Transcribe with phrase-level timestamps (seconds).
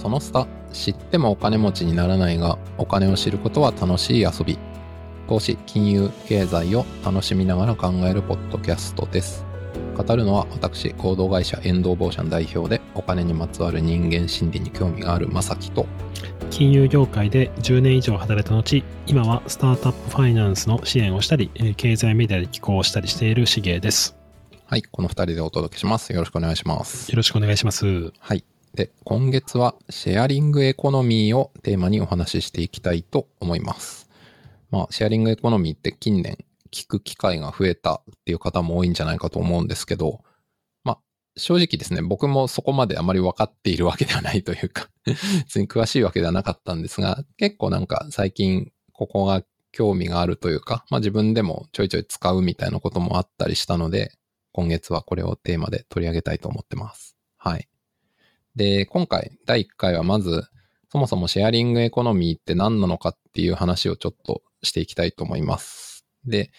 [0.00, 4.58] そのスタ知ってもお金持ちにならないがお金を知ることは楽しい遊び。
[5.28, 9.44] 投資金融経済を楽しみながら考えるポッドキャストです。
[9.96, 15.86] 語るのは私合同会社エンドーボーシャン代表でお金にまつわる人間心理に興味があるまさきと。
[16.50, 24.16] 金融業界で10年以上働いた後今はスタートアップファイナンスの支援をしたり経済メディアで寄稿したりしているしげです。
[24.66, 26.12] はいこの2人でお届けします。
[26.12, 27.10] よろしくお願いします。
[27.10, 28.12] よろしくお願いします。
[28.18, 34.08] はいで、今月はシェアリングエコノミーをテーマにお話ししていきたいと思います。
[34.70, 36.38] まあ、シェアリングエコノミーって近年
[36.70, 40.22] 聞く機会が増えたっていう方も多いんじゃないかと思うんですけど、
[40.84, 40.98] まあ、
[41.36, 44.88] 正直ですね、僕もそこまであまり分かっているわけではないというか
[45.44, 54.12] 別に詳しいわけではなかったんですが、結構なんか最近ここが興味があるというか、まあ自分でもちょいちょい使うみたいなこともあったりしたので、
[54.52, 57.16] 今月はこれをテーマで取り上げたいと思ってます。
[57.36, 57.68] はい。
[58.58, 60.42] で、今回第1回はまず、
[60.90, 66.04] そもそもシェアリングエコノミーって何なのかっていう話をちょっとしていきたいと思います。
[66.26, 66.50] で、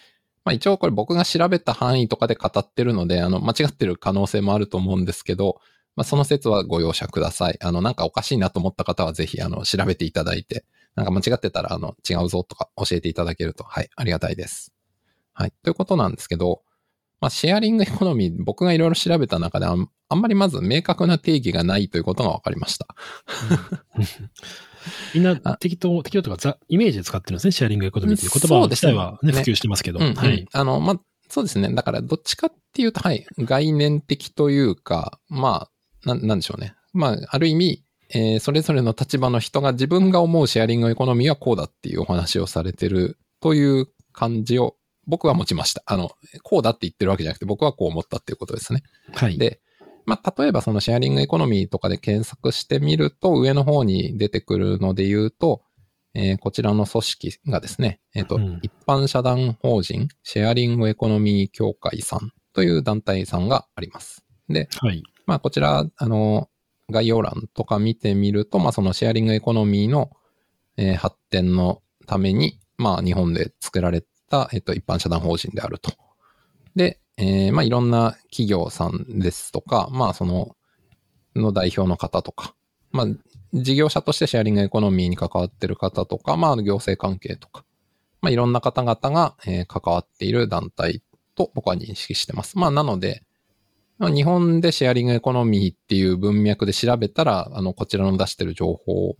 [0.45, 5.59] まあ一応これ僕が調べた範囲とかで語ってるので、あの、間違ってる可能性もあると思うんですけど、
[5.97, 7.58] まあその説はご容赦ください。
[7.61, 10.63] あの、なんかおかしいなと思った方はぜひ、あの、調べていただいて、
[10.95, 14.73] なんか間違ってたら、あの、違うぞとか教えていただけると、はい、ありがたいです。
[15.34, 15.53] はい。
[15.63, 16.61] ということなんですけど、
[17.22, 22.88] まあ、シェアリング エコノミー、僕がいろいろ調べた中であん、あんまりまず明確な定義がないということが分かりました。
[25.14, 30.00] みんな適当、適当とかザ、イメージで使ってるんですね、シェアリングエコノミーという言葉自体はね、ね普及してますけど。
[30.00, 30.47] うんうん、はい。
[30.52, 31.72] あの、まあ、そうですね。
[31.73, 35.70] だから、どっちかっていうと、はい、概念的というか、ま
[36.06, 36.75] あ、ななんでしょうね。
[36.94, 44.75] まあ、ある意味、えー、それぞれの立場の人が自分が思うシェアリングエコノミーはこうだっていうお話をされてるという感じを
[45.09, 45.83] 僕は持ちました。
[45.85, 46.11] あの、
[46.43, 48.83] こうだって言ってるわけじゃなくて、僕はこう思ったっていうことですね。
[49.13, 49.38] はい。
[49.38, 49.59] で、
[50.05, 55.63] まあ、例えばそのシェアリングエコノミーとかで検索してみると、上の方に出てくるので言うと、
[56.13, 64.25] えー、こちらの組織がですね、えっ、ー、と、うん、一般社団法人シェアリングエコノミー協会さんという団体さんがあります。
[64.50, 65.03] で、はい。
[65.25, 66.50] まあ、こちら、あの、
[66.89, 70.09] 概要欄とか見てみると、まあ、そのシェアリングエコノミーの、
[70.78, 74.09] えー、発展のために、まあ、日本で作られた、
[74.53, 75.91] えっと、一般社団法人であると。
[76.75, 80.56] で、えー、まあ、いろんな企業さんですとか、まあ、その、
[81.35, 82.56] の代表の方とか、
[82.91, 83.07] まあ、
[83.53, 87.66] 事業者としてシェアリングエコノミーに関わってる方とか、まあ、行政関係とか、
[88.22, 91.01] まあ、いろんな方々が、えー、関わっている団体
[91.35, 92.57] と僕は認識してます。
[92.57, 93.23] まあ、なので、
[94.00, 99.17] 日本でシェアリングエコノミーっていう文脈で調べたら、あの、こちらの出してる情報を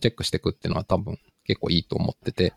[0.00, 2.54] チェックしていくっていうのは多分結構いいと思ってて。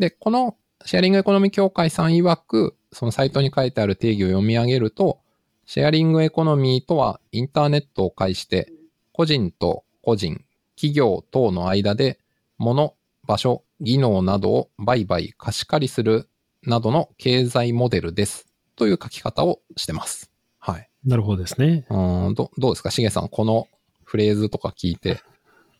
[0.00, 5.18] で、このシェアリングエコノミー協会さん曰く、そのサイトに書いてある定義を読み上げると、
[5.64, 8.72] シェアリングエコノミーとはインターネットを介して
[9.12, 10.44] 個人と個人、
[10.76, 12.20] 企業等の間で
[12.58, 12.94] 物、
[13.26, 16.28] 場所、技能などを売買、貸し借りする
[16.62, 18.46] などの経済モデルです。
[18.76, 20.30] という書き方をしてます。
[20.58, 20.88] はい。
[21.04, 21.86] なるほどですね。
[21.90, 22.90] うんどどうですか？
[22.90, 23.68] しげさん、この
[24.04, 25.20] フレーズとか聞いて、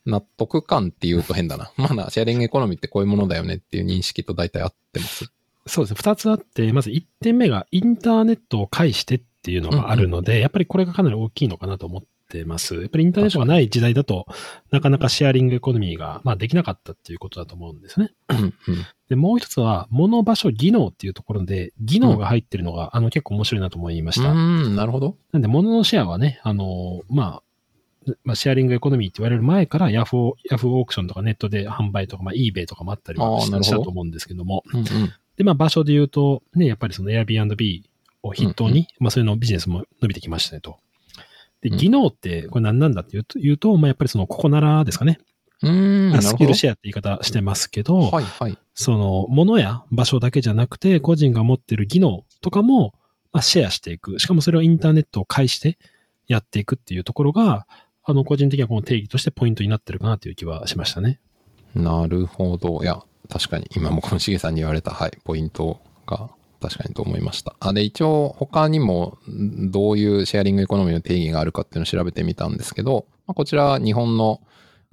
[0.06, 1.72] 納得感って言うと変だな。
[1.76, 5.30] まだシェアリングエコノミーってこういうものだよねっていう認識と大体合ってます
[5.66, 5.96] そうですね。
[5.98, 12.74] 二つあって、まず一点目がインターネットを介してっていうのがあるので、うんうん、やっぱりこれがかなり大きいのかなと思ってます。
[12.76, 14.26] やっぱりインターネットがない時代だと、
[14.70, 18.10] なかなかシェアリングエコノミーが、まあ、できなかったっていうことだと思うんですね。
[18.28, 18.54] うんうん、
[19.08, 24.30] で、もう一つは、物場所技能っていうところで、技能が入ってるのが、うん、あの、結構面白いなと思いました。
[24.30, 25.16] うん、なるほど。
[25.32, 27.42] なんで、物のシェアはね、あの、まあ、
[28.24, 34.62] まあ、シェアリングエコノミーって言われる前からヤフー、ヤフーオークションとかネットで販売とか、まあ、eBay とかもあったりはしたと思うんですけども。
[34.72, 34.86] うんうん、
[35.36, 37.82] で、まあ、場所で言うと、ね、やっぱりその Airbnb
[38.22, 40.78] を筆頭に、うんうん、まあ、そういうのビジネスも伸びてきましたねと。
[41.60, 45.18] で、技能って、これ何なんだって言うと、言うとまあ、やっぱりその、ここならですかね。
[45.62, 46.22] うん。
[46.22, 48.58] スキルシェアって言い方してますけど、はいはい。
[48.74, 52.94] その、ものや場所だけじゃなくて、個人が持ってる技能とかも、
[53.32, 54.18] まあ、シェアしていく。
[54.18, 55.78] しかもそれをインターネットを介して
[56.28, 57.66] やっていくっていうところが、
[58.08, 61.18] あの、個人的にはこの定義としてポイントになってるかなという気はしましたね。
[61.74, 62.80] なるほど。
[62.82, 66.30] いや、確かに今もこのしげさんに言われた、はい、ポイントが
[66.60, 67.56] 確かにと思いました。
[67.58, 74.40] あ、で、一応他にもどういうシェアリングエコノミーの定義があるかっていうのを調べてみたんですけど、まあ、こちらは日本の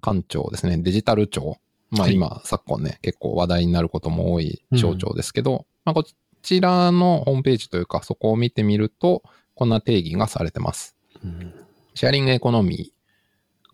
[0.02, 1.58] 官庁ですね、デジタル庁。
[1.92, 6.04] まあ今、はい、昨今ね、結構話題になることも多い省庁ですけど、うん、まあこ
[6.42, 9.22] ちらのホームページというか、そこを見てみると、
[9.54, 10.96] こんな定義がされてます。
[11.24, 11.54] うん、
[11.94, 12.93] シェアリングエコノミー。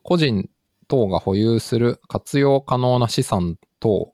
[0.04, 0.50] 個人
[0.88, 4.14] 等が保有する活用可能な資産等、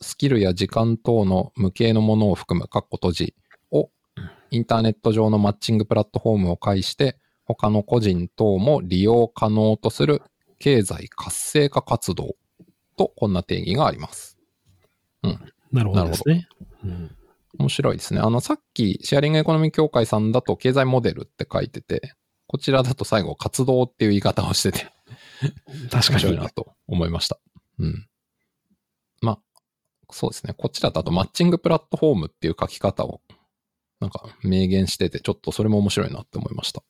[0.00, 3.34] スキルや時間等の無形のものを含む、閉じ
[3.70, 3.90] を、
[4.50, 10.22] インターネット上のマッチングプラットフォームを介して、他の個人等も利用可能とする
[10.58, 12.36] 経済活性化活動
[12.96, 14.38] とこんな定義があります。
[15.72, 16.48] なるほどですね。
[16.84, 17.16] うん
[17.58, 18.20] 面白いですね。
[18.20, 22.14] あの、さっきシェアリングエコノミー協会さんだと経済モデルって書いてて、
[22.46, 24.91] こちらだと最後活動っていう言い方をしてて、
[25.90, 26.50] 確かに面白いな。
[26.50, 27.38] と思いました。
[27.78, 28.06] うん。
[29.20, 29.38] まあ、
[30.10, 30.54] そうですね。
[30.56, 33.20] こっちだとあとマッチングプラットフォームっていう書き方を、
[34.00, 36.82] なんか明言してて、ちょっとそれも面白いなって思いました。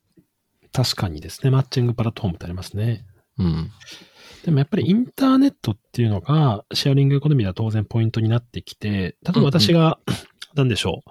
[0.71, 1.51] 確かにですね。
[1.51, 3.05] マッチングプラットフォームってありますね。
[3.37, 3.71] うん。
[4.43, 9.99] でもやっぱりインターネットっていうのが、シェアリングエコノミーでは当然ポイントになってきて、例えば私が、
[10.55, 11.09] なんでしょう、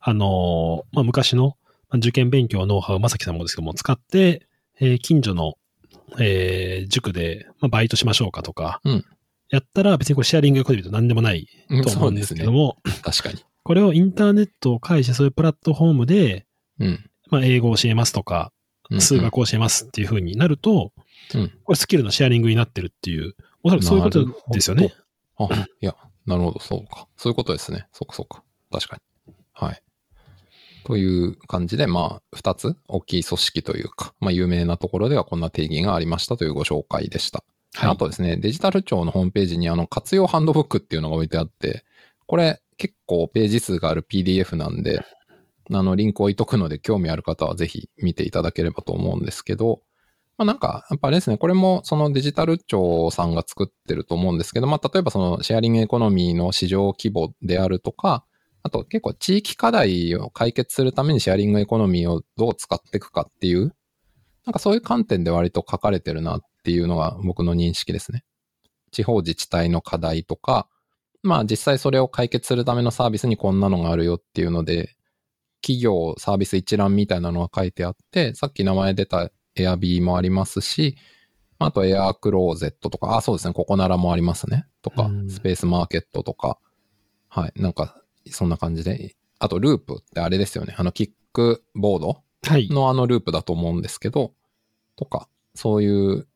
[0.00, 1.56] あの、まあ、昔の
[1.88, 4.46] まあ受験勉強ノウハウ、まさきさんもですけども、使って、
[4.80, 5.54] えー近所の、
[6.18, 9.04] えー塾で、まあ、バイトしましょうかとか、うん
[9.50, 11.46] やったら別にこれシェアリングエコノミーと何でもない
[11.84, 13.44] と思うんですけども、確かに。
[13.62, 16.46] これをインターネットを介してそういうプラットフォームで、
[16.80, 17.10] うん。
[17.30, 18.52] まあ、英語を教えますとか、
[18.90, 20.92] うん数学を教えますっていう風になると、
[21.34, 24.92] うんこれスキルのシェアリングになってるっていう、おそらくそういうことですよね。
[25.38, 25.48] あ、
[25.80, 25.94] いや、
[26.26, 27.06] なるほど、そうか。
[27.16, 27.86] そういうことですね。
[27.92, 28.42] そうか、そうか。
[28.72, 29.34] 確かに。
[29.52, 29.82] はい。
[30.84, 37.42] という感じで、まあ、二つ、大きい組織というか、まあ、有名なところではこんな定義がありましたというご紹介でした。
[37.74, 41.84] はいあとですね、デジタル庁のホームページにあの活用ハンドブックっていうのが置いてあって、
[42.26, 45.04] これ結構ページ数がある PDF なんで、
[45.72, 49.82] あのリンク置いとくので興味ある方はぜひ見ていただければと思うんですけど、
[50.36, 58.24] まあなんか、やっぱあれですね、これもそのデジタル庁さんが作ってると思うんですけど、まあ例えばそのシェアリングエコノミーの市場規模であるとか、
[58.64, 63.76] あと結構地域課題を解決するためにシェアリングエコノミーをどう使っていくかっていう、
[64.46, 68.24] なんかそういう観点で割と書かれてるなっていうのが僕の認識ですね。
[68.90, 70.66] 地方自治体の課題とか、
[71.22, 74.96] まあ実際それを解決するためのサービスにこんなのがあるよっていうので、
[75.60, 80.96] 企業サービス一覧みたいなのが書いてあって、さっき名前出た Airb もありますし、
[81.58, 84.66] あと Air Closet とか、あ、そうですね、ここならもありますね。
[84.80, 86.58] とかうん、スペースマーケットとか、
[87.28, 88.03] はい、なんか
[88.34, 89.14] そんな感じで。
[89.38, 90.74] あとループってあれですよね。
[90.78, 92.68] あのキックボードはい。
[92.68, 94.32] のあのループだと思うんですけど、
[94.96, 96.26] とか、そういう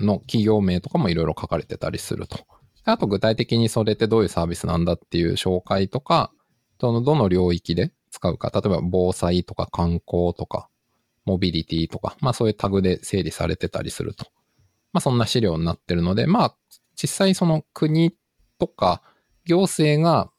[0.00, 2.38] の企業名とかもいろいろ書かれてたりすると。
[2.84, 6.32] あと具体的にそれってどういうサービスなんだっていう紹介とか、
[6.80, 10.68] そのどの領域で使うか、例えば防災とか観光とか、
[11.24, 14.26] モビリティとか、まあそういうタグで整理されてたりすると。
[14.92, 16.56] まあそんな資料になってるので、まあ
[17.00, 18.16] 実際その国
[18.58, 19.02] とか
[19.44, 20.31] 行政が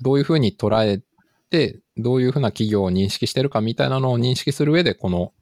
[0.00, 1.02] どういうふうに捉え
[1.50, 5.32] て、どういうふうな企業を認識してるかみたいなのを認識する上で、この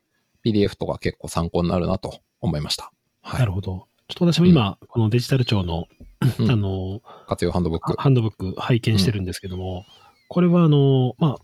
[0.44, 2.92] PDF とか結構参考になるなと思いました。
[3.22, 3.40] はい。
[3.40, 3.86] なるほど。
[4.08, 5.86] ちょっと私も今、このデジタル庁の、
[6.38, 7.94] うんあの、活用ハンドブック。
[7.98, 9.84] ハンドブック拝見してるんですけども、
[10.28, 11.36] これはあの、まあ、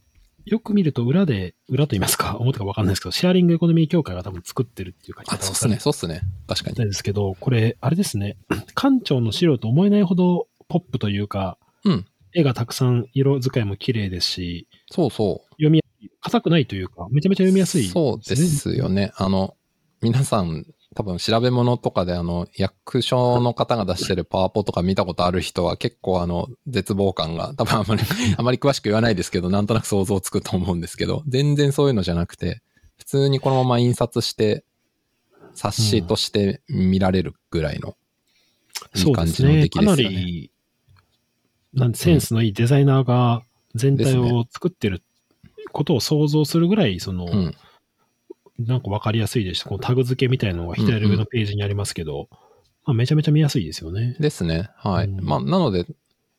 [0.47, 5.79] よく見ると裏で、裏と言いますか、 表かわかんないですけど、シェアリングエコノミー協会が多分作ってるっていう書きあ、そうっすね。
[5.79, 6.23] そうっすね。
[6.47, 6.77] 確かに。
[6.77, 8.37] ですけど、これ、あれですね、
[8.75, 15.51] 館長の資料と思えないほどポップというか、うん絵がたくさん、色使いも綺麗ですし、そうそう。
[15.53, 19.13] 読みやすい、硬くないというか、めちゃめちゃ読みやすい、そうですよね。
[19.17, 19.57] あの、
[20.03, 28.03] 皆さん、多分調べ物とかであの、役所の方が出してるパワポとか見たことある人は結構あの、絶望感が、多分あまり、
[28.37, 32.63] あまり詳しく言わないですけど、なんとなく想像つくと思うんですけど、全然そういうのじゃなくて、
[32.97, 34.65] 普通にこのまま印刷して、
[35.55, 37.97] 冊子として見られるぐらいの、
[38.94, 39.27] いそいう感。
[39.27, 40.17] じの出来かなですよね。
[40.25, 40.51] り、
[41.75, 43.43] なんでセンスのいいデザイナーが
[43.75, 45.03] 全体を作ってる
[45.73, 47.55] ことを想像するぐらい、その、うん。
[48.59, 52.29] なんかわかりやすいですし、このタグ付けみたいなのが左上のページにありますけど、
[52.85, 54.17] まあ、めちゃめちゃ見やすいですよね。
[54.21, 54.71] ですね。
[54.77, 55.07] はい。
[55.07, 55.87] うんまあ、なので、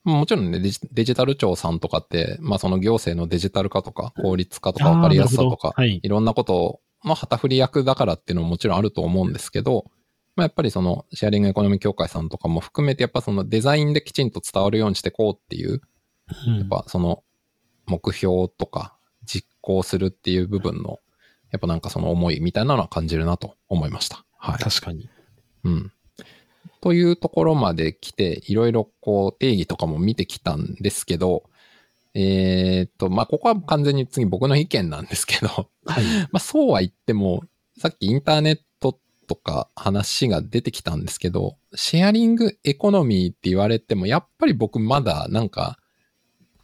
[0.06, 9.86] もちろんねデジ、デジタル庁さんとかって、まあ、その行政のデジタル化とか、効率化とか、あーわかりやすさとか、はいいろんなことの旗振り役だからっていうのももちろんあると思うんですけど、
[10.36, 15.82] まあ、やっぱりその、シェアリングエコノミー協会さんとかも含めて、やっぱそのデザインできちんと伝わるようにしていこうっていう、
[16.48, 17.24] うんやっぱその、
[17.86, 21.00] 目標とか、実行するっていう部分の、
[21.52, 24.26] やっぱなんかその思いみたいなのは感じるなと思いました。
[24.38, 24.58] はい。
[24.60, 25.10] 確かに。
[25.64, 25.92] うん。
[26.82, 31.44] というところまで来て、いろいろこう定義とかも見てきたんですけど、
[32.14, 36.04] えーっと、まあ、ここは完全に次僕の意見なんですけど、はい。
[36.32, 37.44] まあ、そうは言っても、
[37.78, 38.64] さっきインターネット
[39.26, 45.78] とか話が出てきたんですけど、シェアリングエコノミーって言われても、やっぱり僕まだなんか、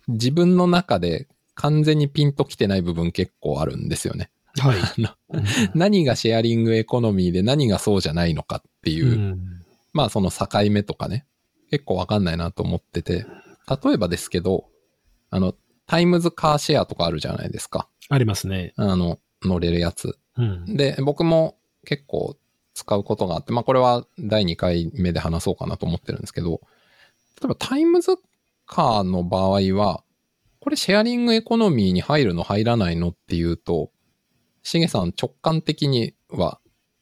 [0.08, 4.30] 自分の中で完全にピンときてない部分結構あるんですよね。
[4.58, 4.80] はい。
[5.76, 9.62] 何がシェアリングエコノミーで何がそうじゃないのかっていう、うん
[9.94, 11.26] まあその境目とかね、
[11.70, 13.26] 結構わかんないなと思ってて、
[13.84, 14.70] 例えばですけど、
[15.30, 15.54] あの、
[15.86, 17.88] タイムズカーシェアとかあるじゃないですか。
[18.10, 18.74] ありますね。
[18.78, 20.18] あの、乗れるやつ。
[20.38, 20.78] うん。
[20.78, 22.38] で、僕も結構
[22.74, 26.62] 使うことがあって、まあこれは第2回目で話そうかなと思ってるんですけど、
[27.42, 28.18] 例えばタイムズ
[28.66, 30.04] カーの場合は、
[30.60, 33.92] これシェアリングエコノミーに入るの入らないのっていうと、
[34.64, 36.60] しげさん直感的には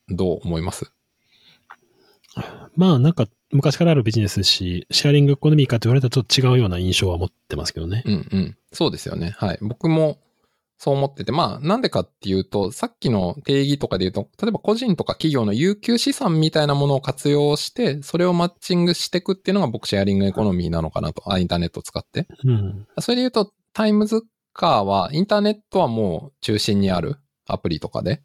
[0.07, 0.91] どう思います？
[2.75, 8.03] まあなんか昔からあるビジネスですし、シェアリングエコノミーかって言われたらちょっと違うような印象は持ってますけどね。
[8.05, 8.57] うんうん。
[8.71, 9.35] そうですよね。
[9.37, 9.57] はい。
[9.61, 10.19] 僕も
[10.81, 22.27] そう思ってて、まあなんでかっていうと、さっきの定義とかで言うと、例えば個人とか企業の遊休資産みたいなものを活用して、それをマッチングしていくっていうのが僕シェアリングエコノミーなのかなと、あ、インターネットを使って。
[22.45, 22.87] うん。
[22.99, 24.21] それで言うと、タイムズ
[24.53, 28.21] カーはインターネットはもう中心にあるアプリとかで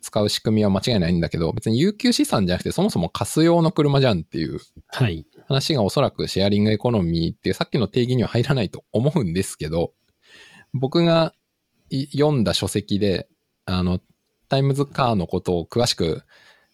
[0.00, 5.26] 使う仕組みは間違いないんだけど、別に有給資産じゃなくてそもそも貸す用の車じゃんっていうはい。
[5.46, 9.92] 話がおそらくシェアリングエコノミーっていうさっきの定義には入らないと思うんですけど、
[10.72, 11.37] 僕がい
[12.12, 13.28] 読んだ書籍で、
[13.66, 14.00] あの、
[14.48, 16.22] タイムズカーのことを詳しく、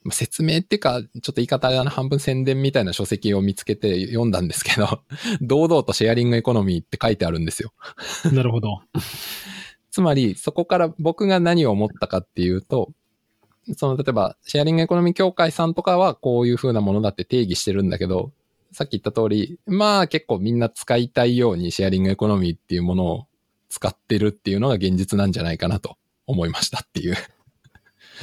[0.04, 5.02] まあ説明っていうか、ちょっと言い方が半分宣伝みたいな書籍を見つけて読んだんですけど、
[5.40, 7.72] 堂々とシェアリングエコノミーって書いてあるんですよ。
[8.32, 8.80] なるほど。
[9.90, 12.92] つまり、そこから僕が何を思ったかっていうと、
[13.76, 18.32] その、例えば、シェアリングエコノミー協会さんとかはこういう風なものだって定義してるんだけど、
[18.72, 23.26] さっき言った通り、まあ結構みんな使いたいようにシェアリングエコノミーっていうものを
[23.74, 25.96] 使ってるっていうのが現実なんじゃないかなと
[26.28, 27.16] 思いましたっていう。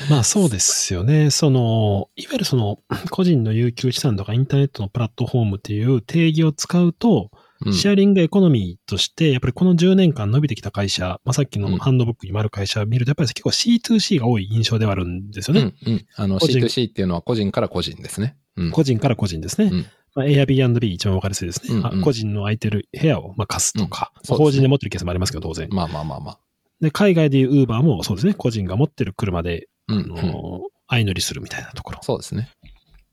[0.09, 1.29] まあそうですよね。
[1.29, 2.79] その、いわゆるその、
[3.09, 7.31] 個人の有給資産とかインターネットのプラットフォームっていう定義を使うと、
[7.71, 15.73] シェアリングエコノミーとして、やっぱりこの10年間伸びてきた会社、まあ、さっきうんのハンドブックにもある会社を見ると、やっぱり結構 C2C が多い印象ではあるんですよね。
[15.85, 16.05] うん、うん。
[16.15, 18.35] あの、個人 C2C っていうのは個人から個人ですね。
[18.57, 18.71] うん。
[18.71, 19.69] 個人から個人ですね。
[19.71, 21.69] うんまあ、Airbnb 一番わかりやすいですね。
[21.69, 25.69] うんうんあ個人の空いてる部屋をまあ貸すとか、うんね法人で持ってるケースもありますけど、当然。
[25.71, 26.39] まあまあまあまあ。
[26.81, 28.33] で、海外でいう Uber もそうですね。
[28.33, 30.07] 個人が持ってる車で、うん、あうん。
[30.09, 31.99] の相乗りするみたいなところ。
[32.01, 32.49] そうですね。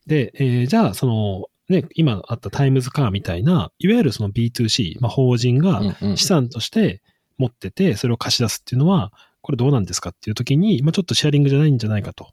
[0.07, 6.17] で、えーじゃあ、その、ね、今あったタイムズカーみたいな、いわゆるその B2C、まあ、法人がうん、うん。
[6.17, 7.03] 資産として
[7.37, 12.29] 持ってて、それを貸し出すっていうのは、これどうなんですかっていう時に、まあ、ちょっとシェアリングじゃないんじゃないかと、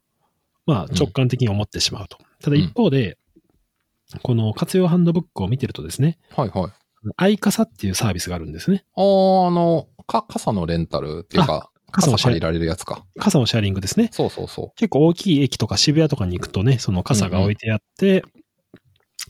[0.66, 2.18] まあ、直感的に思ってしまうと。
[2.42, 3.18] ただ一方で、
[4.22, 6.72] この活用ハンドブックを見てるとですね、はいはい。
[7.18, 8.86] アイカサっていうサービスがあるんですね。
[8.96, 13.06] あーあの、か、傘のレンタルっていうか、傘を借りられるやつか。
[13.18, 14.10] 傘のシェアリングですね。
[14.12, 18.24] そうそうそ結構大きい駅とか渋谷とかに行くとね、その傘が置いてあって、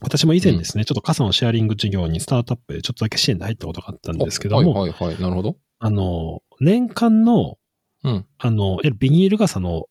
[0.00, 4.24] 私も以前ですね、ちょっと傘のシェアリング事業にスタートアップでちょっとだけ支援で入ったことがあったんう。
[4.24, 5.20] ですけども、はいはいはい。
[5.20, 5.56] なるほど。
[5.78, 7.56] あの、年間の、
[8.04, 8.26] うん。
[8.38, 9.86] あの、ビニール傘の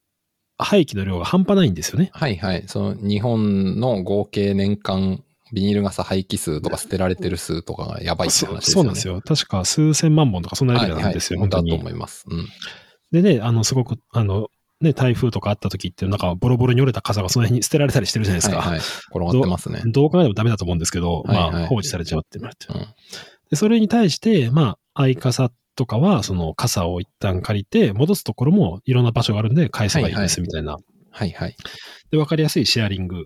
[0.58, 2.12] 廃棄の量が半端ないんですよね。
[2.14, 2.64] はいはい。
[2.68, 5.22] その日本の合計年間
[5.54, 8.74] ビニール傘廃棄数とか捨てられてる数とかがやばいってそ話ですよね。
[8.74, 9.22] そうなんですよ。
[9.22, 11.00] 確か数千万本とかそんなレベはいはい。
[11.00, 11.80] ルなんですよ、だと本当に。
[11.82, 12.26] 思います。
[12.30, 12.48] うん。
[13.12, 14.48] でね、あの、すごく、あの、
[14.82, 18.58] ね、台風とかあった時って、なんかボロボロに折れた傘がその辺に捨てられたりしてるじゃないですか。
[18.58, 18.80] はいはい。
[18.80, 19.82] 転がってますね。
[19.86, 22.68] どう考えてもダメだと思うんですけど、はいはいまあ、放置されちゃうってなって。
[22.70, 22.80] うん。
[23.50, 30.78] で、それに対して、まあ、相傘とかは、その傘を一旦借りて、戻すところもいろんな場所があるんで返せばいいですみたいな。
[31.12, 31.56] はいはい。
[32.12, 33.26] で、わかりやすいシェアリング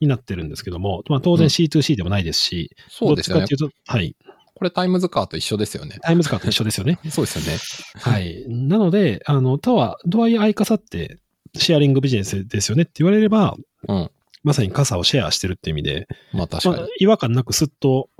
[0.00, 3.64] になってるんですけども、まあ当然うん C2C でもないですし、そうですよねどっちかって。
[3.64, 4.16] いうと、はい。
[4.58, 5.98] これタイムズカーと一緒ですよね。
[6.02, 6.98] タイムズカーと一緒ですよね。
[7.10, 7.58] そうですよね。
[7.94, 8.44] はい。
[8.48, 11.20] なので、あの、とは、とはいえ相傘って
[11.54, 14.10] シェアリングビジネスですよねって言われれば、うん。
[14.42, 18.10] まさに傘をシェアしてるっていう意味で、まあ確かにまあ。、違和感なくすっと、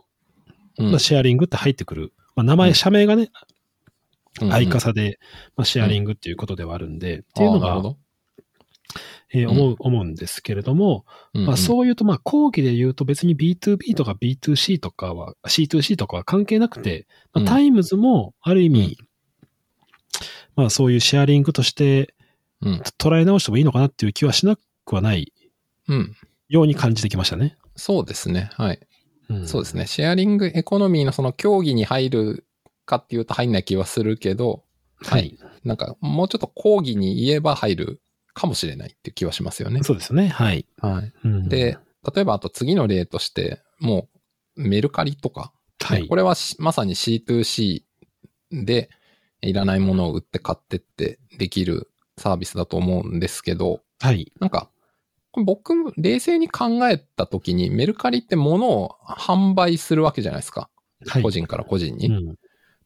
[0.79, 2.13] うんまあ、シェアリングって入ってくる。
[2.37, 3.31] まあ、名前、うん社名がね、
[4.41, 5.19] うん相傘で、
[5.57, 7.83] まあ、シェアリングっていうことではあるんで、っていうのが、
[9.33, 11.05] えー思う、思うんですけれども、
[11.35, 18.99] うんうんまあ、そういうと、まあ、広義で言うと別に B2B とか B2C とかは、C2C とかは関係なくて、まあ、うんタイムズもある意味、
[20.57, 22.15] まあ、そういうシェアリングとして
[22.61, 22.83] うん。
[22.99, 25.33] 捉え直してもいいのかなっていう気はしなくはない
[25.89, 26.17] うん。
[26.49, 27.57] ように感じてきましたね。
[27.77, 28.51] そうですね。
[28.55, 28.81] はい。
[29.29, 29.87] うんそうですね。
[29.87, 32.47] シェアリングエコノミーのその競技に入る
[32.87, 34.65] かっていうと入んない気はするけど、
[34.97, 35.39] はい。
[35.65, 38.01] なんかもうちょっと講義に言えば入る
[38.39, 39.83] かもしれないっていう気はしますよね。
[39.83, 40.29] そうですね。
[40.29, 40.65] はい。
[40.81, 41.13] はい。
[41.25, 41.77] うんで、
[42.15, 44.09] 例えばあと次の例として、も
[44.57, 46.15] うメルカリとか、はいこ。
[46.17, 47.83] れはしまさに C2C
[48.53, 48.91] で
[49.41, 54.33] いらないものを売って買ってってできるサービスだと思うんですけど、はい。
[54.39, 54.71] なんか、
[55.45, 60.71] 僕、冷静に考えたときに、メルカリって物を販売するわけじゃないですか。
[61.07, 61.23] はい。
[61.23, 62.09] 個人から個人に。
[62.09, 62.37] うん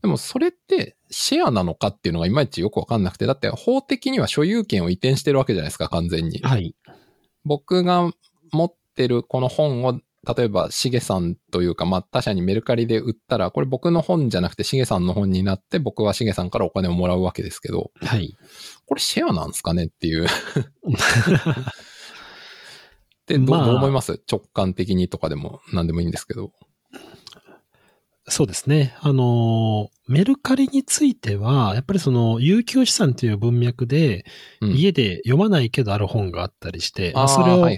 [0.02, 6.40] でもそれってシェアなのかっていうのがいまいちよくわかんなくて、だって法的には所有権を移転してるわけじゃないですか、完全に。
[6.42, 6.74] はい。
[7.44, 8.10] 僕が
[8.52, 10.00] 持ってるこの本を、
[10.36, 18.36] 例えば、しげさんというか、まあ、他社にメルカリで売ったら、これ僕の本じゃなくてしげさんの本になって、僕はしげさんからお金をもらうわけですけど、はい。
[18.86, 20.26] これシェアなんですかねっていう。
[20.26, 20.28] っ
[23.26, 24.20] てど,、う思います？
[24.30, 26.52] 直感的にとかでも何でもいいんですけど。
[28.28, 28.94] そうですね。
[29.00, 34.24] あの、メルカリについては、やっぱりその、有給資産という文脈で、
[34.60, 37.68] うん、家で読まないけどある本があったりして、それを。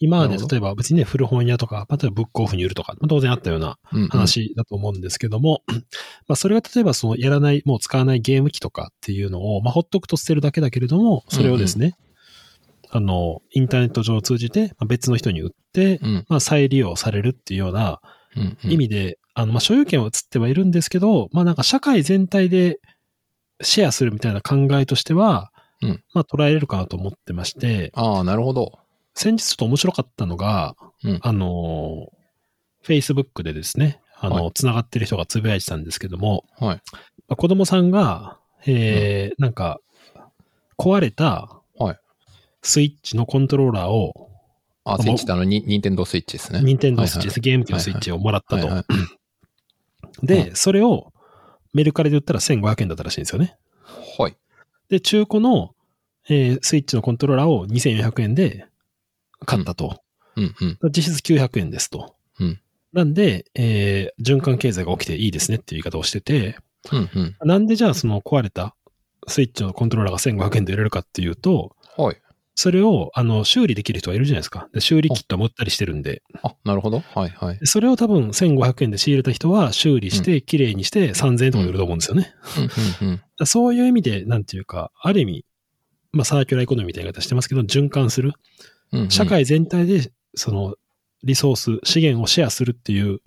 [0.00, 4.08] 今まで例えば別にね、古本屋とか、例えばブックオフに売るとか、まあ当然あったようなうんうん。
[4.08, 5.62] 話だと思うんですけども、
[6.26, 11.96] まあそれが例えばそのやらない、もう使わないゲーム機とかっていうのを、まあほっとくと捨てるだけだけれども、それをですね、
[12.90, 18.00] あの、インターネット上を通じて、まあ別の人に売って、うんまあ再利用されるっていうようなうんうん
[18.62, 22.78] 意味で、あの、まあ所有権は移ってはいるんですけど、まあなんか社会全体で
[23.62, 25.50] シェアするみたいな考えとしては、
[25.82, 28.78] うんまあ捉えれるかなと思ってまして、ああ、なるほど。
[29.14, 32.08] 先日ちょっと面白かったのが、うんあの、
[32.84, 36.76] Facebook でですね、あの、はつながってる人がつぶやいてたんですけども、はい。
[37.28, 39.80] まあ子供さんが、えーなんか、
[40.78, 41.98] 壊れたはい。
[42.62, 44.23] スイッチのコントローラーを、
[44.84, 46.60] あ、スイッチってあの、ニニンテンドースイッチですね。
[46.62, 48.84] ニンテンドースイッチはいです、ゲーム機のスイッチをもらったと。
[50.22, 51.12] で、それを
[51.72, 53.56] メルカリで売ったら1500円だったらしいんですよね。
[54.18, 54.36] はい。
[54.88, 55.74] で、中古の、
[56.28, 58.66] えースイッチのコントローラーを2400円で
[59.44, 60.00] 買ったと。
[60.36, 60.90] うんうん。
[60.90, 62.14] 実質900円ですと。
[62.40, 62.60] うん
[62.92, 66.56] なんで、えー循環経済が起きていいですねっていう言い方をしてて、
[66.92, 67.36] うんうん。
[67.48, 68.76] なんでじゃあその壊れた
[69.26, 72.16] スイッチのコントローラーが1500円で売れるかっていうと、はい。
[72.56, 74.68] それをあの修理できる人がいるじゃないですか。
[74.72, 77.00] で修理キットも売ったりしてるんで、あ、なるほど。
[77.00, 77.58] はいはい。
[77.58, 82.32] でそれを多分1500円で仕入れた人は修理して、綺麗にして3000円とかで売ると思うんですよね。
[82.58, 82.62] うん
[83.04, 83.16] うんうん。
[83.18, 85.44] だからそういう意味で、なんていうか、ある意味、
[86.12, 88.32] まあサーキュラーエコノミーみたいな言い方してますけど、循環する。
[88.92, 90.76] うんうん社会全体で、その、
[91.24, 93.20] リソース、資源をシェアするっていう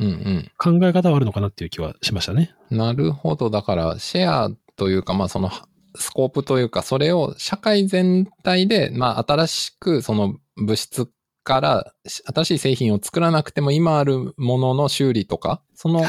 [0.00, 2.54] うん考え方はあるのかなっていう気はしましたね。
[2.70, 2.78] うん。
[2.78, 3.50] なるほど。
[3.50, 5.50] だから、シェアというか、まあその、
[5.96, 11.08] スコープというか、それを社会全体で、まあ新しくその物質
[11.42, 16.04] からし新しい製品を作らなくても今あるものの修理とか、その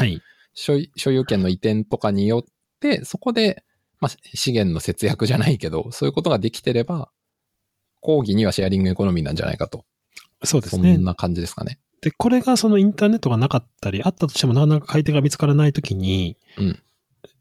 [0.53, 2.43] 所有権の移転とかによっ
[2.79, 3.63] て、そこで、
[3.99, 7.09] まあ資源の節約じゃないけど、そういうことができてれば、
[7.99, 9.85] 講義にはシェアリングエコノミーなんじゃないかと。
[10.43, 11.03] そうですねそん。
[11.03, 11.79] な感じですかね。
[12.01, 16.83] で、これがそのインターネットがなかったり、あったとしてもなかなか買い手が見つからないときに、うん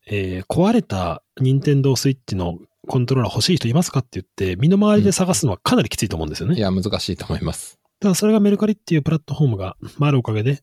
[0.07, 6.57] えー壊れた任天堂スイッチのコントローラー欲しい人いますかって言って、身の回りで探すのはかなりきついと思うんですよね。
[6.57, 7.79] いや、難しいと思います。
[8.01, 10.63] ただそれがメルカリっていうプラットフォームがまああるおかげで、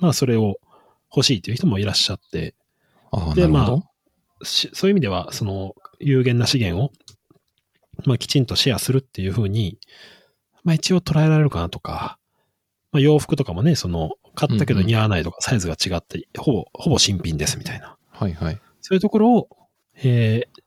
[0.00, 0.56] まあそれを
[1.14, 2.54] 欲しいという人もいらっしゃって、
[3.10, 3.82] ああ、でなるほ
[4.40, 4.44] ど。
[4.44, 6.90] しそういう意味では、その有限な資源を、
[8.04, 9.78] まあきちんとシェアするっていうふうに、
[10.64, 12.18] まあ一応捉えられるかなとか、
[12.90, 17.96] まあ洋服とかもね、その買ったけど似合わないとかサイズが違って、ほぼ、ほぼ新品ですみたいな。
[18.10, 18.60] はいはい。
[18.88, 19.48] そういうところを、
[20.02, 20.62] えー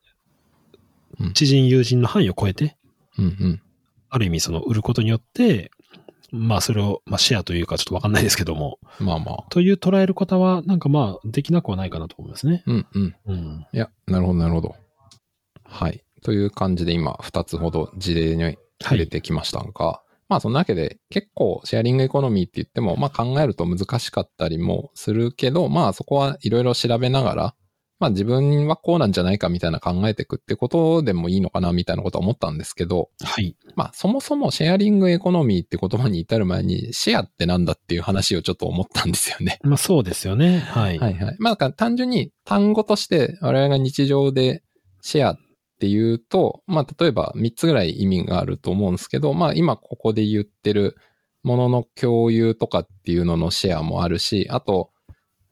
[1.19, 2.77] うん知人友人の範囲を超えて、
[3.17, 3.61] うんうん。
[4.09, 5.71] ある意味その売ることによって、
[6.31, 9.45] まあそれを、まあシェアというかちょっとわかんないですけども、まあまあ。
[9.49, 12.63] という捉える方は、なんかまあ、できなくはないかなと思いますね。
[12.65, 13.15] うんうん。
[13.25, 13.67] うん。
[13.71, 14.75] いや、なるほどなるほど。
[15.63, 16.03] はい。
[16.23, 27.55] という感じで今、二つほど事例に触れてきましたが、まあそんなわけで結構シェアリングエコノミーって言っても、まあ考えると難しかったりもするけど、まあそこはいろいろ調べながら、
[28.01, 33.55] まあ自分はこうなんじゃないかみたいな考えていくってことでもいいのかなみたいなことは思ったんですけど、はい。
[33.75, 39.59] まあそもそもシェアリングエコノミーって言葉に至る前にシェアってなんだっていう話をちょっと思ったんですよね。
[39.61, 40.59] まあそうですよね。
[40.59, 40.97] はい。
[40.97, 41.35] はいはい。
[41.37, 44.63] まあ、だから単純に単語として我々が日常で
[45.01, 45.37] シェアっ
[45.79, 50.95] ていうと、まあ、例えば3つぐらい意味があると思うんですけど、まあ、今ここで言ってる
[51.43, 54.91] ものの共有とかっていうののシェアもあるし、あと、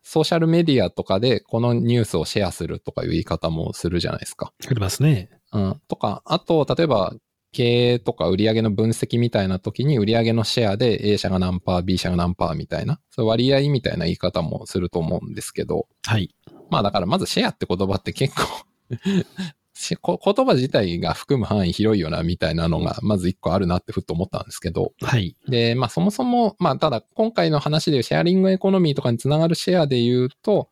[0.09, 4.51] ソーシャルメディアとかでこのニュースをシェアするとかいう言い方もするじゃないですか。
[4.67, 5.29] ありますね。
[5.53, 5.81] うん。
[5.87, 7.13] とか、あと、例えば、
[7.51, 16.33] 経営とか売上の分析みたいな時に売上のシェアで A 社が何パー、B 社が何パーみたいな、そ割合みたいな言い方もすると思うんですけど、はい。
[16.71, 18.41] まあだからまずシェアって言葉って結構
[19.79, 24.93] 言葉自体が含む範囲広いよなみたいなのがまず一個あるなってふっと思ったんですけど。
[25.01, 25.35] はい。
[25.47, 30.69] で、まあそもそも、まあただ今回の話でいうシェアリングエコノミーとかにつながるシェアで言うと、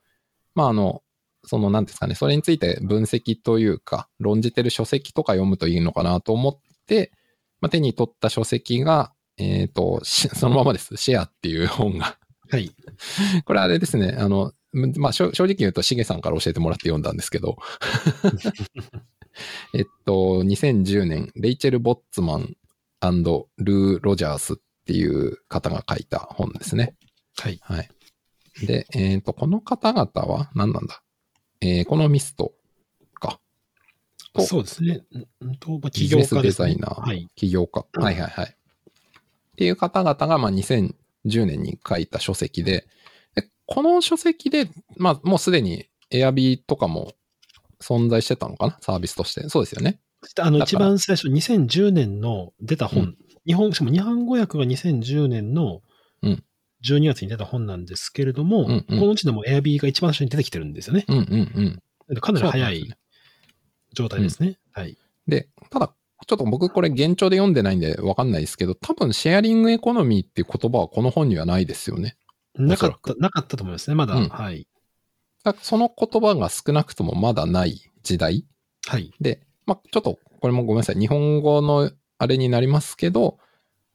[0.56, 1.04] まああの、
[1.46, 7.12] その何ですかね、それについて分析というか、論じてる書籍とか読むといいのかなと思って、
[7.62, 10.98] まあ、手に取った書籍が、えっ、と、し そのままです。
[10.98, 12.18] シェアっていう本が
[12.50, 12.72] はい。
[13.46, 14.54] これあれですね、あの、
[14.98, 17.58] まあ、正正直言うと、しげさんから教えてもらって読んだんですけど、
[19.74, 22.56] えっと、2010年、レイチェル・ボッツマン
[23.02, 26.96] ルー・ロジャースっていう方が書いた本ですね。
[27.38, 27.60] はい。
[27.62, 27.90] はい。
[28.66, 31.04] で、えっ、と、この方々は何なんだ？
[31.62, 32.54] えーエコノミスト
[33.16, 33.40] か。
[34.34, 35.04] とそうですね。
[35.42, 36.68] うんと、まあ、ビジネスデ起業家です、ね。
[36.68, 37.28] ザイナー、はい。
[37.36, 37.86] 起業家。
[37.94, 38.46] はいはいはい。
[38.46, 40.94] っていう方々が、まあ、2010
[41.46, 42.88] 年に書いた書籍で、で
[43.68, 47.14] この書籍で、まあ、もうすでに Airb とかも
[47.80, 48.78] 存在してたのかな？
[48.82, 49.48] サービスとして。
[49.50, 50.00] そうですよね。
[50.40, 55.82] あの、一番最初、2010年の出た本、うん日本、しかも日本語訳が2010年の
[56.24, 56.44] うん
[56.86, 61.06] 12月に出た本なんですけれども、うんうんこのうちでも Airb が一番最初に出てきてるんですよね。
[61.08, 62.16] うんうんうん。
[62.20, 62.94] かなり早い
[63.94, 64.58] 状態ですね。
[64.72, 64.98] はい。
[65.28, 65.94] で、ただ、
[66.26, 72.16] ちょっと僕これ現状で読んでないんでわかんないですけど、多分シェアリングエコノミーっていう言葉はこの本にはないですよね。
[72.58, 73.96] なかった、なかったと思いますね。
[73.96, 74.16] まだ。
[74.16, 74.68] うんはい。
[75.62, 78.46] その言葉が少なくともまだない時代
[78.86, 79.12] はい。
[79.22, 80.96] で、まあ、ちょっとこれもごめんなさい。
[80.96, 83.38] 日本語のあれになりますけど、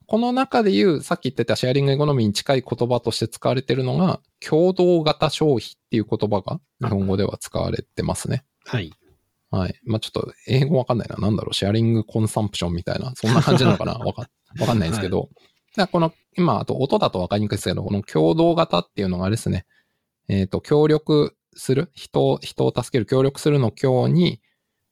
[0.06, 8.44] この中で言う、さっき言ってたシェアリングエコノミーに近い言葉として使われてるのが、共同型消費っていう言葉が日本語では使われてますね。
[8.66, 8.92] はい。
[9.50, 9.80] はい。
[9.84, 11.16] まあ、ちょっと英語わかんないな。
[11.16, 14.28] なんだろう、シェアリングコンサンプションみたいな、そんな感じなのかな わか
[14.60, 15.30] わかんないですけど。
[15.76, 19.66] だからこの、今、あと音だとわかりにくいですけど、この共同型っていうのがですね、
[20.28, 24.40] えっ、と、協力する、人を、人を助ける、協力するの協に、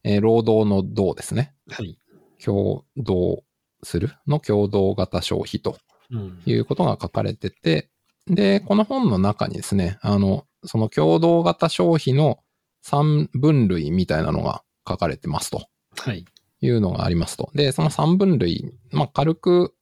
[0.03, 1.55] えー労働の同ですね。
[1.69, 1.99] はい。
[2.43, 3.43] 共同
[3.83, 5.77] するの共同型消費と
[6.11, 6.43] うん。
[6.45, 7.91] いうことが書かれてて、
[8.27, 12.39] で、この本の中にですね、あの、その共同型消費の
[12.85, 16.25] 3分類みたいなのが書かれてますとはい。
[16.63, 17.51] いうのがありますと。
[17.55, 19.75] で、その3分類、まあ、軽く、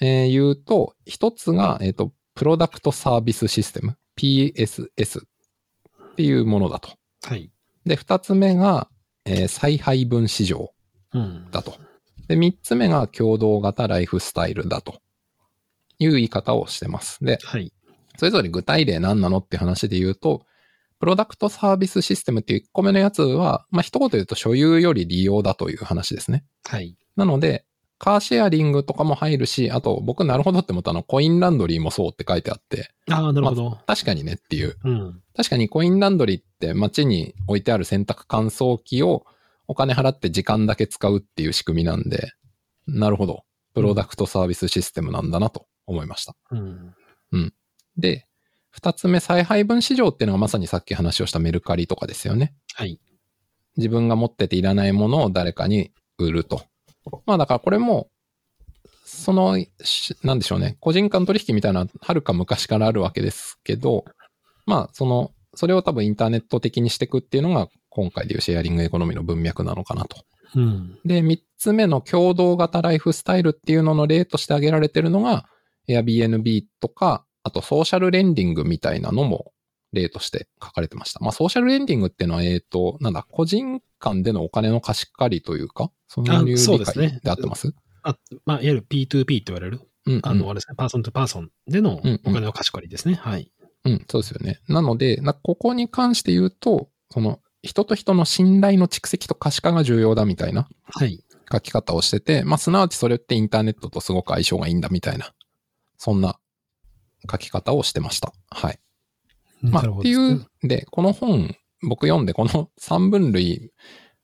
[0.00, 5.24] えー言うと、一つが、えっ、と、プロダクトサービスシステム、PSS っ
[6.16, 6.90] ていうものだと。
[7.22, 7.50] はい。
[7.84, 8.88] で、二つ目が、
[9.24, 10.72] えー再配分市場
[11.12, 11.50] うん。
[11.50, 11.74] だと。
[12.28, 15.00] で、三つ目が共同型ライフスタイルだと
[15.98, 17.24] いう言い方をしてます。
[17.24, 17.72] で、はい。
[18.16, 20.44] それぞれ具体例何なのって話で言うと、
[20.98, 26.44] プロダクトサービスシステムっていう1個目のやつは、まあ、一言で言うと所有より利用だという話ですね。
[26.64, 26.96] はい。
[27.16, 27.64] なので、
[27.98, 33.78] カーシェアリングとかも入るし、あと僕なるほどって思ったのはコインランドリーもそうって書いてあって、ああ、なるほど。
[33.86, 34.76] 確かにねっていう。
[34.84, 35.22] うん。
[35.34, 39.24] 確かにコインランドリーって街に置いてある洗濯乾燥機を
[39.68, 42.32] お金払って時間だけ使うっていう仕組みなんで、
[42.86, 43.44] なるほど。
[43.74, 46.34] プロダクトサービスシステムなんだなと思いました。
[46.50, 46.94] うん。
[47.96, 48.26] で、
[48.70, 52.54] 二つ目、再配分市場っていうのがまさにさっき話をしたメルカリとかですよね。
[52.74, 53.00] はい。
[53.76, 56.62] 自分が持ってていらないものを誰かに売ると。
[57.26, 58.08] まあだからこれも、
[59.04, 60.76] その、しなんでしょうね。
[60.80, 64.04] 個人間取引みたいなのははるか昔からあるわけですけど、
[64.66, 70.24] まあその、それを多分インターネット的にしていくっていうのが今回でいうシェアリングエコノミーの文脈なのかなと。
[70.54, 70.98] うん。
[71.04, 75.46] で、三つ目の共同型ライフスタイルっていうのの例として挙げられてるのが、
[75.88, 79.52] Airbnb とか、あとソーシャルレンディングみたいなのも
[79.92, 81.20] 例として書かれてました。
[81.20, 90.20] まあ、ソーシャルレンディングっていうのは、えっ、と、なんだ、個人間でのお金の貸し借りというか、そういう理そうですね解で合ってますあ、まあ、いわゆる P2P って言われる、うん、うん。
[90.22, 93.14] あの、あれですね、パーソンとパーソンでのうんうんお金の貸し借りですね。
[93.14, 93.50] はい。
[93.84, 94.60] うん、そうですよね。
[94.68, 101.22] なので、なここに関して言うと、その、人と人の信頼の蓄積と可視化が重要だみたいなはい。
[101.50, 105.32] 書き方をしてて、まあ、すなわちそれってインターネットとすごく相性がいいんだみたいな、
[105.96, 106.38] そんな
[107.30, 108.32] 書き方をしてました。
[108.50, 108.80] はい。
[109.62, 113.70] まあ、っていう、で、この本、僕読んで、この3分類、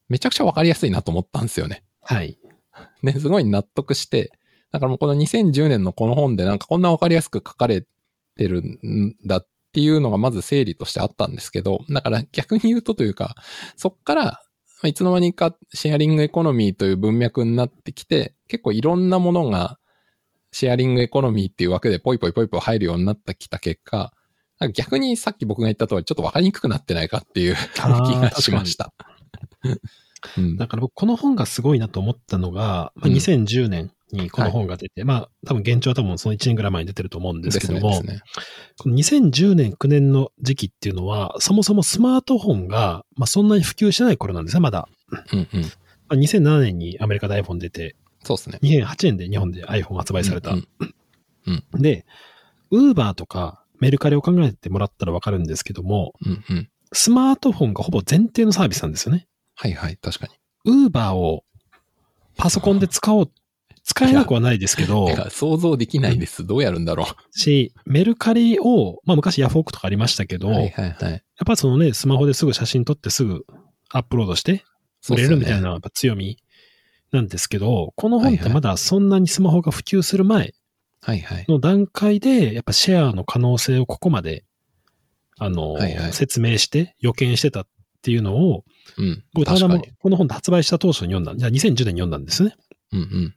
[0.09, 1.85] めちゃくちゃわかりやすいなと思ったんですよね。
[2.03, 2.38] はい。
[3.03, 4.33] ね、すごい納得して、
[4.71, 7.83] だからもうこの2010年のこの本でなんかこんなわかりやすく書かれ
[8.37, 13.35] てるんだっていうのがまず整理としてあったんですけど、だから逆に言うとというか、
[13.77, 14.40] そっから、ま
[14.85, 19.79] あいつの間にかシェアリングエコノミーという文脈になってきて、結構いろんなものが
[20.51, 24.12] シェアリングエコノミーっていう枠でポイポイポイポイ入るようになってきた結果、
[24.68, 28.92] 逆にさっき僕が言った通りちょっとわかりにくくなってないかっていう 気がしました。
[29.64, 38.14] うんだから僕、この本がすごいなと思ったのが、まあ、うん2010年にこの本が出て、まあ、多分現状は多分その1年ぐらい前に出てると思うんですけども、ね。
[38.14, 38.20] ね
[38.79, 44.88] この2010年、9年の時期っていうのは、そもそもスマートフォンが、まあ、そんなに普及してない頃なんですね、まだ。
[45.33, 45.62] うんうん。
[45.62, 45.68] ま
[46.11, 48.59] あ、2007年にアメリカで iPhone 出て、そうですね。
[48.62, 50.53] 2008年で日本で iPhone 発売された。
[50.53, 50.68] うん
[51.46, 52.07] うんで、
[52.70, 56.68] ウーバーとかメルカリを考えてもらったらわかるんですけども、うんうん。
[56.92, 59.27] スマートフォンがほぼ前提のサービスなんですよね。
[59.57, 60.35] はいはい、確かに。
[60.64, 61.42] ウーバーを
[62.37, 63.31] パソコンで使おう、
[63.83, 66.47] 使えなくはないですけど 想像できないです。
[66.47, 70.53] どうやるんだろし、メルカリを、まあ昔ヤフオクとかありましたけど、う。
[70.53, 71.14] はいやはいはい。
[71.14, 73.45] っぱそのね、スマホですぐ写真撮ってすぐ
[73.90, 74.62] アップロードして、
[75.11, 76.38] 売れるみたいなやっぱ強み
[77.11, 80.55] なんですけど、この本ってまだそんなにスマホが普及する前
[81.02, 81.44] はいはい。
[81.48, 84.44] の段階で、やっぱシェアの可能性をここまで、
[85.38, 87.66] あの、はいはい説明して予見してたっ
[88.02, 88.64] ていうのを、
[88.96, 89.24] うん。
[89.34, 89.96] 僕たまたま確かに。
[89.98, 92.54] この本で発売した当初に読んだ、じゃあ2010年に読んだんですね。
[92.92, 93.34] うんうん。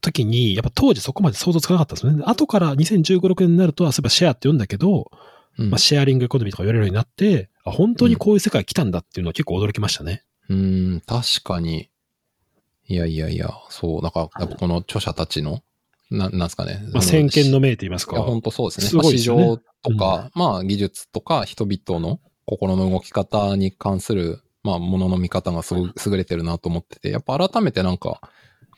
[0.00, 2.22] 時に、やっぱ当時そこまで想像つかなかったですよね。
[2.26, 5.10] 後から2015、6年になると、あ、そういえばシェアって読んだけど、
[5.58, 10.24] うんまあ、シェアリングエコノミーとか言われるようになって、あ本当にこういう世界来たんだっていうのは結構驚きましたね。
[10.48, 11.90] うん、確かに。
[12.86, 15.62] いやいやいや、そう、だから、この著者たちの、
[16.16, 16.80] ななんですかね。
[16.92, 18.16] まあ、先見の明と言いますか。
[18.16, 18.86] いや、本当そうですね。
[18.86, 28.20] すねまあ市場とか、まあ技術とか人々の心の動き方に関する、まあものの見方がすごく優れてるなと思ってて、やっぱ改めてなんか、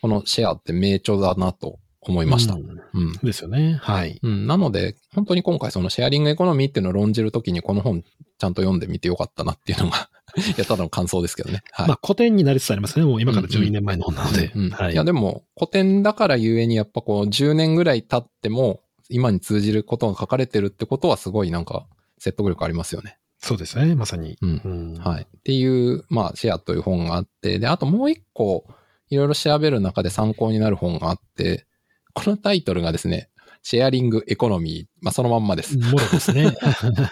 [0.01, 2.55] このシェアって名著だなと思いました。
[2.55, 2.59] う
[2.95, 3.13] うんん。
[3.23, 3.79] ですよね。
[3.81, 4.19] はい。
[4.23, 8.03] うん、なので、本当に今回そのシェアリングエコノミーっていうのを論じるときにこの本
[8.39, 10.26] ちゃんと読んでみてよかったなっていうのが、い
[10.57, 11.63] や、ただの感想ですけどね。
[11.73, 11.89] はい。
[11.89, 13.05] まあ、古典になりつつありますね。
[13.05, 14.53] もう今から12年前の本なので。
[14.55, 21.87] うんはいいや、でも、古典だからゆえに、やっぱこう、10年ぐらい経っても、今に通じることが書かれてるってことは、すごいなんか、
[22.19, 23.19] 説得力ありますよね。
[23.39, 23.95] そうですね。
[23.95, 24.39] まさに。
[24.43, 24.61] うん。
[24.65, 25.23] うんはい。
[25.23, 28.65] っていう、まあ、シェアという本があって、で、あともう一個、
[29.09, 31.67] いろいろ調べる中で参考になる本があって、
[32.13, 33.29] このタイトルがですね、
[33.69, 34.87] シェアリングエコノミー。
[35.01, 35.77] まあ、そのまんまです。
[35.77, 36.57] もろですね。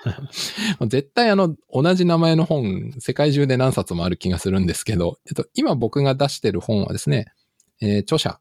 [0.86, 7.26] 絶対あの、同じ名前の本、世界中で何冊もある気がするんですけど、えっと、今僕が出してる本はですね、
[7.80, 8.38] えー著者、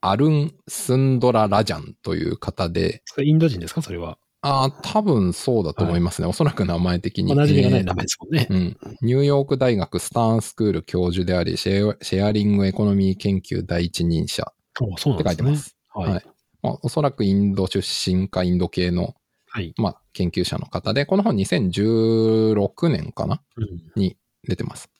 [0.00, 3.80] アルン・スンドラ・ラジャンという方で、インド人ですか？
[3.80, 4.18] それは。
[4.40, 6.26] ああ、多分そうだと思いますね。
[6.26, 7.32] おそらく名前的に。
[7.32, 8.48] 同じみがないえー名前ですもんね。
[8.50, 8.76] うん。
[9.02, 15.46] ニューヨーク大学スターンスクール教授であり、シェアシェアリングエコノミー研究第一人者おそうってなんですね。
[15.46, 15.76] 書いてます。
[15.94, 16.10] はい。
[16.10, 16.24] はい
[16.62, 19.14] まあ、おそらくインド出身かインド系の、
[19.48, 19.72] はい。
[19.76, 23.40] まあ、研究者の方で、この本2016年かな？
[23.56, 24.16] うんに
[24.46, 24.90] 出てます。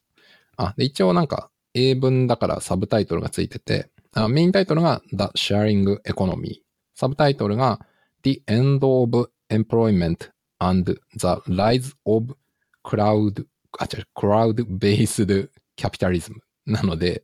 [0.56, 6.60] あ、で、一応なんか英文だからサブタイトルがついてて、あメインタイトルが The Sharing Economy。
[6.94, 7.80] サブタイトルが
[8.22, 12.34] The End of Employment and the Rise of
[12.82, 13.44] Cloud,
[13.78, 17.22] あ、違う、Crowd-Based Capitalism なので。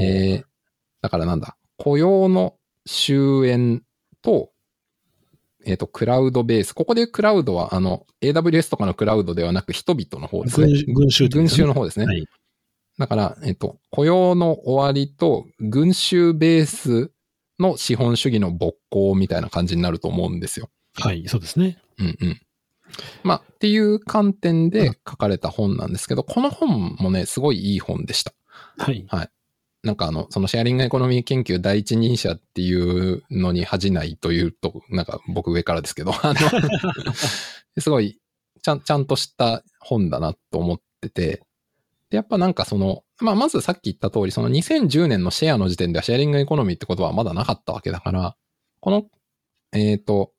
[0.00, 0.44] えー、
[1.00, 2.56] だからなんだ、雇用の
[2.90, 3.82] 終焉
[4.20, 4.50] と、
[5.64, 6.72] えっ、と、クラウドベース。
[6.72, 10.66] ここでクラウドは、あの、AWS とかのクラウドではなく人々の方ですね。
[10.84, 12.06] 群群衆ってこと群衆の方ですね。
[12.06, 12.26] はい。
[12.98, 17.12] だから、えっ、と、雇用の終わりと群衆ベース
[17.60, 20.68] の資本主義の勃興みたいな感じになると思うんですよ。
[20.94, 21.28] はい。
[21.28, 21.78] そうですね。
[21.98, 22.40] うんうん。
[23.22, 28.32] まあ、っていう観点で書かれた本なんですけど、この本もね、すごいいい本でした。
[29.08, 29.30] はい。
[29.82, 36.40] なんかあの、そのシェアリングエコノミー研究第一人者っていうのに恥じないというと、なんか僕上からですけど、あの、
[37.80, 38.20] すごい、
[38.62, 41.42] ちゃん、ちゃんとした本だなと思ってて、
[42.10, 48.36] で、やっぱなんかその、まあ、まずさっき言った通り、その2010年のシェアの時点ではシェアリングエコノミーってことはまだなかったわけだから、
[48.80, 49.04] この、
[49.72, 50.32] えっ、と、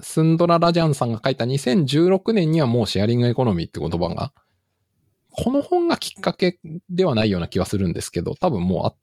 [0.00, 4.32] スンドラ・ラジャンさんが書いた2016年にはもうシェアリングエコノミーって言葉が、
[5.32, 6.58] この本がきっかけ
[6.90, 8.94] ではないような気はするんですけど、多分もうあ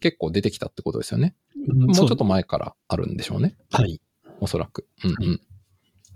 [0.00, 1.34] 結構出てきたってことですよね。
[1.66, 3.56] もうちょっと前からあるんでしょうね。
[3.70, 4.00] はい。
[4.40, 4.86] おそらく。
[5.04, 5.32] うんうん。
[5.32, 5.38] は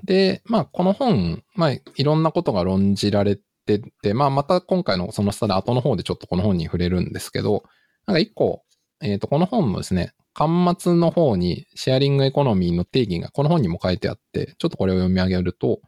[0.05, 7.65] で、まあ、この本、まあ、いろんなことが論じられてて、まあ、また今回のその下で後の方でちょっとこの本に触れるんですけど、
[8.07, 8.63] なんか一個、
[9.01, 15.81] えっ、と、この本のですね、端末の方にシェアリングエコノミーの定義がこの本にも書いてあって、ちょっとこれを読み上げると、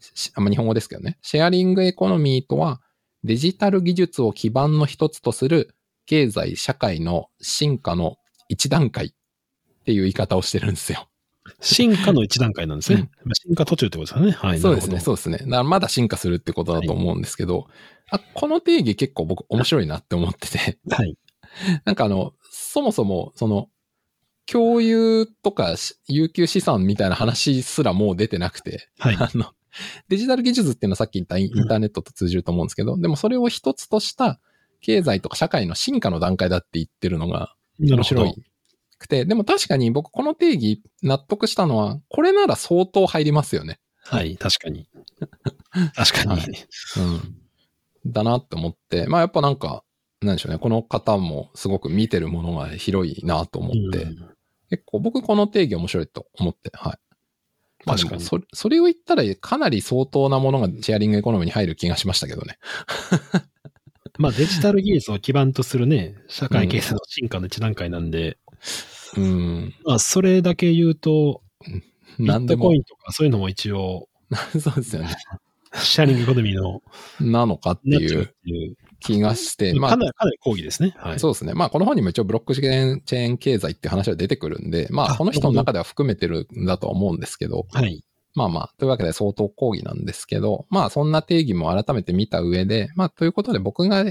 [0.00, 2.80] しあんま日本語ですけどね、シェアリングエコノミーとは、
[3.24, 5.74] デジタル技術を基盤の一つとする
[6.06, 8.16] 経済、社会の進化の
[8.48, 9.10] 一段階っ
[9.84, 11.08] ていう言い方をしてるんですよ。
[11.60, 13.10] 進化の一段階なんですね。
[13.24, 14.32] まあ進化途中ってことですかね。
[14.32, 14.60] はい。
[14.60, 15.38] そうですね、そうですね。
[15.38, 17.68] だからまだ進化するってことだと思うんですけど、
[18.10, 21.16] あこの定義結構僕面白いなって思ってて、はい。
[21.84, 23.68] なんかあの、そもそも、その、
[24.46, 29.16] 共有とかし有給資産みたいな話すらもう出てなくて、はい。
[29.16, 29.52] あの、
[30.08, 34.40] デジタル技術っていうのはさっき言ったインターネットと通じると思うんですけど、でもそれを一つとした
[34.80, 38.34] 経済とか社会の進化の段階だって言ってるのが面白い。
[38.98, 43.80] くて、でも確かに僕この定義納得したのは、これなら相当入りますよね。
[44.04, 44.36] はい。
[44.36, 44.88] 確かに。
[45.94, 46.40] 確かに。
[46.40, 46.66] はい
[46.98, 48.12] うん。
[48.12, 49.84] だなって思って、まあやっぱなんか、
[50.20, 54.28] なんでしょうね、この方もすごく見てるものが広いなと思って、うん
[54.70, 56.98] 結構僕この定義面白いと思って、はい。
[57.84, 62.58] まあで確かにもそれ、それを言ったらかなり相当なものがシェアリングエコノミーに入る気がしましたけどね。
[64.18, 68.38] まあデジタル技術を基盤とするね、社会経済の進化の一段階なんで、
[69.16, 69.74] うん。
[69.84, 71.42] まあそれだけ言うと、
[72.18, 74.08] ビなんでもットコイ、ンとかそういうのも一応、
[74.60, 75.16] そうですよね。
[75.74, 76.82] シェアリングエコノミーの
[77.20, 78.34] なのかっていう。
[79.02, 80.94] 気がして、まあかなり、かなり抗議ですね。
[80.96, 81.20] はい。
[81.20, 81.54] そうですね。
[81.54, 88.04] まあ、この本にも一応ブロックチェーンチェーン経済っていう話は出てくるんで、まあ、あこの人の中では含めてるんだとは思うんですけど、はい。
[88.34, 94.04] まあまあ、というわけで相当抗議なんですけど、まあ、そんな定義も改めて見た上で、まあ、ということで僕が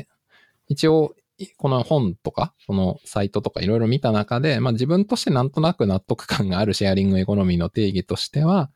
[0.67, 1.15] 一応
[1.57, 8.69] この本とか、このサイトとかいろいろ見た中で、まあ自分としてなんとなく納得感があるシェアリングエコノミーの定義としては、まあ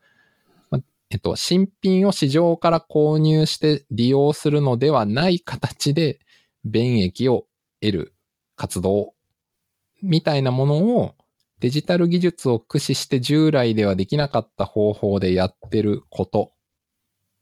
[1.09, 6.19] えっと、新品を市場から購入して利用するのではない形で、
[6.65, 7.45] 便益を
[7.79, 8.15] 得る
[8.55, 9.13] 活動
[10.01, 11.15] みたいなものを
[11.59, 16.51] デジタル技術を駆使して従来ではできなかった方法でやってること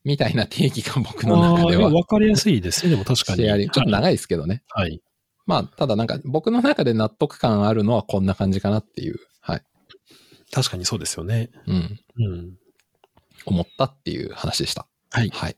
[0.04, 1.90] みたいな定義が僕の中では。
[1.90, 3.44] わかりやすいですね、でも確かに。
[3.70, 4.62] ちょっと長いですけどね。
[4.68, 4.90] はい。
[4.90, 5.02] はい、
[5.46, 9.18] まあ、ただなんか僕の中で納得感あるのはこんな感じかなっていう。
[9.40, 9.62] はい。
[10.52, 11.50] 確かにそうですよね。
[11.66, 12.00] うん。
[12.18, 12.58] うん。
[13.46, 14.86] 思ったっていう話でした。
[15.10, 15.30] はい。
[15.30, 15.56] はい。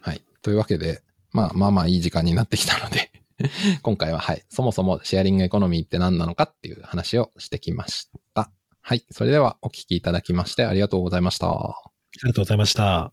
[0.00, 0.22] はい。
[0.42, 3.10] というわけで、まあまあまあいい時間になってきたので、
[3.82, 8.50] 今回ははい、そもそもシェアリングエコノミーって何なのかっていう話をしてきました。
[8.80, 9.04] はい。
[9.10, 11.48] それではお聞きいただきましてありがとうございました。
[11.48, 11.74] あ
[12.22, 13.12] りがとうございました。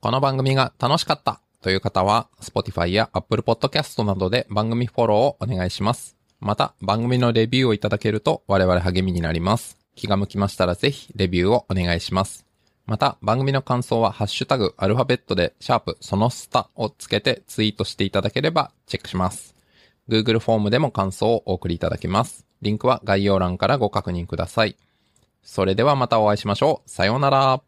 [0.00, 6.16] この番組が楽しかったという方は、Spotify や Apple Podcast などで番組フォローをお願いします。
[6.38, 9.85] また、番組のレビューをいただけると我々励みになります。
[9.96, 12.46] 気が向きましたらぜひレビューをお願いします。
[12.86, 19.56] また、番組の感想はハッシュタグアルファベットでシャープそのスタをつけてツイートしていただければチェックします。
[20.08, 22.46] Google フォームでも感想をお送りいただけます。
[22.62, 24.76] リンクは概要欄からご確認ください。
[25.42, 26.90] それではまたお会いしましょう。
[26.90, 27.60] さようなら。